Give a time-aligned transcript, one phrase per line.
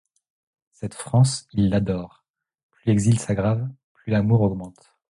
[0.71, 2.25] Cette France, ils l'adorent;
[2.71, 4.95] plus l'exil s'aggrave, plus l'amour augmente.